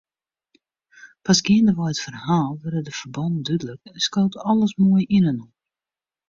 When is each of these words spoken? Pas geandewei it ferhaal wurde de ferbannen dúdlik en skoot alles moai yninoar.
Pas 1.23 1.39
geandewei 1.45 1.91
it 1.93 2.01
ferhaal 2.05 2.51
wurde 2.63 2.81
de 2.87 2.93
ferbannen 2.99 3.43
dúdlik 3.47 3.81
en 3.93 3.99
skoot 4.07 4.35
alles 4.49 4.73
moai 4.81 5.03
yninoar. 5.15 5.53